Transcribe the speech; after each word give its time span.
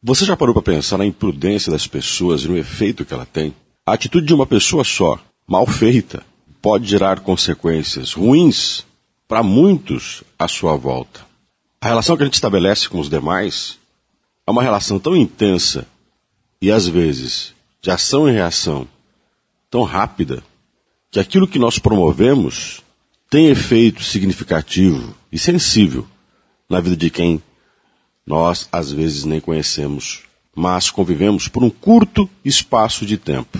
Você 0.00 0.24
já 0.24 0.36
parou 0.36 0.54
para 0.54 0.62
pensar 0.62 0.96
na 0.96 1.04
imprudência 1.04 1.72
das 1.72 1.88
pessoas 1.88 2.42
e 2.42 2.48
no 2.48 2.56
efeito 2.56 3.04
que 3.04 3.12
ela 3.12 3.26
tem? 3.26 3.52
A 3.84 3.94
atitude 3.94 4.28
de 4.28 4.32
uma 4.32 4.46
pessoa 4.46 4.84
só, 4.84 5.18
mal 5.44 5.66
feita, 5.66 6.22
pode 6.62 6.86
gerar 6.86 7.18
consequências 7.18 8.12
ruins 8.12 8.86
para 9.26 9.42
muitos 9.42 10.22
à 10.38 10.46
sua 10.46 10.76
volta. 10.76 11.26
A 11.80 11.88
relação 11.88 12.16
que 12.16 12.22
a 12.22 12.26
gente 12.26 12.34
estabelece 12.34 12.88
com 12.88 13.00
os 13.00 13.10
demais 13.10 13.76
é 14.46 14.50
uma 14.52 14.62
relação 14.62 15.00
tão 15.00 15.16
intensa 15.16 15.84
e, 16.62 16.70
às 16.70 16.86
vezes, 16.86 17.52
de 17.82 17.90
ação 17.90 18.28
e 18.28 18.32
reação 18.32 18.86
tão 19.68 19.82
rápida 19.82 20.44
que 21.10 21.18
aquilo 21.18 21.48
que 21.48 21.58
nós 21.58 21.80
promovemos 21.80 22.82
tem 23.28 23.48
efeito 23.48 24.04
significativo 24.04 25.12
e 25.32 25.38
sensível 25.40 26.06
na 26.70 26.80
vida 26.80 26.96
de 26.96 27.10
quem 27.10 27.42
nós 28.28 28.68
às 28.70 28.92
vezes 28.92 29.24
nem 29.24 29.40
conhecemos, 29.40 30.24
mas 30.54 30.90
convivemos 30.90 31.48
por 31.48 31.64
um 31.64 31.70
curto 31.70 32.28
espaço 32.44 33.06
de 33.06 33.16
tempo. 33.16 33.58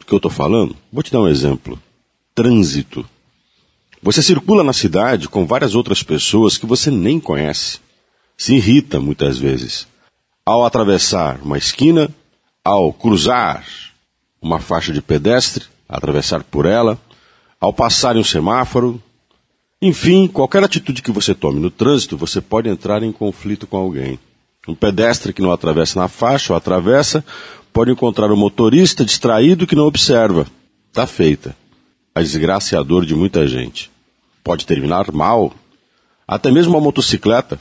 Do 0.00 0.04
que 0.04 0.12
eu 0.12 0.16
estou 0.16 0.30
falando? 0.30 0.76
Vou 0.92 1.00
te 1.00 1.12
dar 1.12 1.20
um 1.20 1.28
exemplo. 1.28 1.80
Trânsito. 2.34 3.08
Você 4.02 4.20
circula 4.20 4.64
na 4.64 4.72
cidade 4.72 5.28
com 5.28 5.46
várias 5.46 5.76
outras 5.76 6.02
pessoas 6.02 6.58
que 6.58 6.66
você 6.66 6.90
nem 6.90 7.20
conhece. 7.20 7.78
Se 8.36 8.56
irrita 8.56 8.98
muitas 8.98 9.38
vezes. 9.38 9.86
Ao 10.44 10.64
atravessar 10.64 11.40
uma 11.40 11.56
esquina, 11.56 12.10
ao 12.64 12.92
cruzar 12.92 13.64
uma 14.42 14.58
faixa 14.58 14.92
de 14.92 15.00
pedestre, 15.00 15.66
atravessar 15.88 16.42
por 16.42 16.66
ela, 16.66 16.98
ao 17.60 17.72
passar 17.72 18.16
em 18.16 18.20
um 18.20 18.24
semáforo, 18.24 19.00
enfim, 19.80 20.26
qualquer 20.26 20.64
atitude 20.64 21.02
que 21.02 21.12
você 21.12 21.34
tome 21.34 21.60
no 21.60 21.70
trânsito, 21.70 22.16
você 22.16 22.40
pode 22.40 22.68
entrar 22.68 23.02
em 23.04 23.12
conflito 23.12 23.66
com 23.66 23.76
alguém. 23.76 24.18
Um 24.66 24.74
pedestre 24.74 25.32
que 25.32 25.40
não 25.40 25.52
atravessa 25.52 26.00
na 26.00 26.08
faixa 26.08 26.52
ou 26.52 26.56
atravessa, 26.56 27.24
pode 27.72 27.92
encontrar 27.92 28.32
um 28.32 28.36
motorista 28.36 29.04
distraído 29.04 29.68
que 29.68 29.76
não 29.76 29.86
observa. 29.86 30.46
Está 30.88 31.06
feita. 31.06 31.56
A 32.12 32.20
desgraça 32.20 32.74
é 32.74 32.78
a 32.78 32.82
dor 32.82 33.06
de 33.06 33.14
muita 33.14 33.46
gente. 33.46 33.88
Pode 34.42 34.66
terminar 34.66 35.12
mal. 35.12 35.52
Até 36.26 36.50
mesmo 36.50 36.74
uma 36.74 36.80
motocicleta 36.80 37.60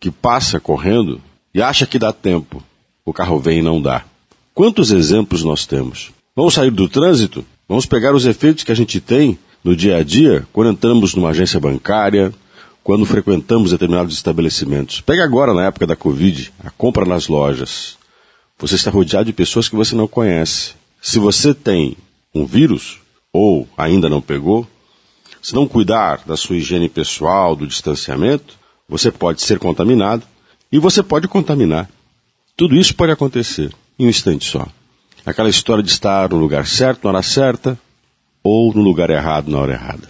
que 0.00 0.10
passa 0.10 0.58
correndo 0.58 1.20
e 1.54 1.62
acha 1.62 1.86
que 1.86 1.98
dá 1.98 2.12
tempo. 2.12 2.60
O 3.04 3.12
carro 3.12 3.38
vem 3.38 3.60
e 3.60 3.62
não 3.62 3.80
dá. 3.80 4.04
Quantos 4.52 4.90
exemplos 4.90 5.44
nós 5.44 5.64
temos? 5.64 6.10
Vamos 6.34 6.54
sair 6.54 6.72
do 6.72 6.88
trânsito? 6.88 7.46
Vamos 7.68 7.86
pegar 7.86 8.14
os 8.14 8.26
efeitos 8.26 8.64
que 8.64 8.72
a 8.72 8.76
gente 8.76 9.00
tem 9.00 9.38
no 9.62 9.76
dia 9.76 9.96
a 9.96 10.02
dia 10.02 10.46
quando 10.52 10.70
entramos 10.70 11.14
numa 11.14 11.30
agência 11.30 11.60
bancária, 11.60 12.32
quando 12.82 13.04
frequentamos 13.04 13.70
determinados 13.70 14.14
estabelecimentos. 14.14 15.00
Pega 15.00 15.22
agora, 15.22 15.54
na 15.54 15.66
época 15.66 15.86
da 15.86 15.96
Covid, 15.96 16.52
a 16.64 16.70
compra 16.70 17.04
nas 17.04 17.28
lojas. 17.28 17.96
Você 18.58 18.74
está 18.74 18.90
rodeado 18.90 19.26
de 19.26 19.32
pessoas 19.32 19.68
que 19.68 19.76
você 19.76 19.94
não 19.94 20.08
conhece. 20.08 20.74
Se 21.00 21.18
você 21.18 21.54
tem 21.54 21.96
um 22.34 22.44
vírus, 22.44 22.98
ou 23.32 23.68
ainda 23.76 24.08
não 24.08 24.20
pegou, 24.20 24.66
se 25.40 25.54
não 25.54 25.66
cuidar 25.66 26.22
da 26.26 26.36
sua 26.36 26.56
higiene 26.56 26.88
pessoal, 26.88 27.56
do 27.56 27.66
distanciamento, 27.66 28.58
você 28.88 29.10
pode 29.10 29.40
ser 29.42 29.58
contaminado 29.58 30.22
e 30.70 30.78
você 30.78 31.02
pode 31.02 31.28
contaminar. 31.28 31.88
Tudo 32.56 32.76
isso 32.76 32.94
pode 32.94 33.12
acontecer 33.12 33.72
em 33.98 34.06
um 34.06 34.08
instante 34.08 34.50
só. 34.50 34.66
Aquela 35.24 35.48
história 35.48 35.82
de 35.82 35.90
estar 35.90 36.28
no 36.30 36.36
lugar 36.36 36.66
certo, 36.66 37.04
na 37.04 37.10
hora 37.10 37.22
certa, 37.22 37.78
ou 38.42 38.72
no 38.74 38.82
lugar 38.82 39.10
errado, 39.10 39.50
na 39.50 39.58
hora 39.58 39.72
errada. 39.72 40.08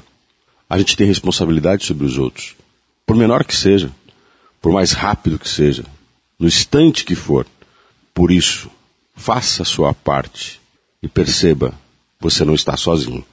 A 0.68 0.78
gente 0.78 0.96
tem 0.96 1.06
responsabilidade 1.06 1.84
sobre 1.84 2.06
os 2.06 2.16
outros, 2.16 2.54
por 3.04 3.16
menor 3.16 3.44
que 3.44 3.56
seja, 3.56 3.90
por 4.60 4.72
mais 4.72 4.92
rápido 4.92 5.38
que 5.38 5.48
seja, 5.48 5.84
no 6.38 6.46
instante 6.46 7.04
que 7.04 7.14
for. 7.14 7.46
Por 8.14 8.30
isso, 8.30 8.70
faça 9.14 9.62
a 9.62 9.66
sua 9.66 9.92
parte 9.92 10.60
e 11.02 11.08
perceba, 11.08 11.74
você 12.18 12.44
não 12.44 12.54
está 12.54 12.76
sozinho. 12.76 13.24